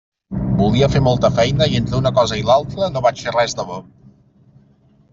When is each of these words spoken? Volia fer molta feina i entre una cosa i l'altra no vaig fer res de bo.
Volia 0.61 0.89
fer 0.93 1.01
molta 1.07 1.31
feina 1.41 1.69
i 1.75 1.79
entre 1.81 1.97
una 2.01 2.13
cosa 2.21 2.41
i 2.41 2.49
l'altra 2.49 2.91
no 2.97 3.07
vaig 3.09 3.25
fer 3.29 3.39
res 3.39 3.57
de 3.63 3.71
bo. 3.73 3.81